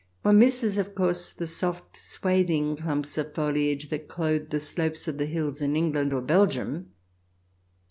[0.23, 5.19] One misses, of course, the soft, swathing clumps of foliage that clothe the slopes of
[5.19, 6.89] the hills in England or Belgium.